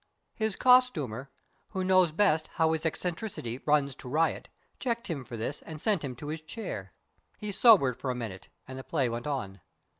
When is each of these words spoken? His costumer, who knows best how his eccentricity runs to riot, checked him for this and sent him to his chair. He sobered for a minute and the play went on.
His 0.33 0.55
costumer, 0.55 1.29
who 1.69 1.83
knows 1.83 2.11
best 2.11 2.47
how 2.55 2.71
his 2.73 2.87
eccentricity 2.87 3.61
runs 3.67 3.93
to 3.97 4.09
riot, 4.09 4.49
checked 4.79 5.11
him 5.11 5.23
for 5.23 5.37
this 5.37 5.61
and 5.61 5.79
sent 5.79 6.03
him 6.03 6.15
to 6.15 6.29
his 6.29 6.41
chair. 6.41 6.91
He 7.37 7.51
sobered 7.51 7.95
for 7.95 8.09
a 8.09 8.15
minute 8.15 8.49
and 8.67 8.79
the 8.79 8.83
play 8.83 9.09
went 9.09 9.27
on. 9.27 9.61